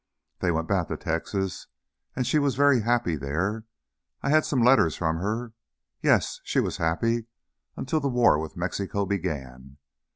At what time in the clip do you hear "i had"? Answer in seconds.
4.23-4.43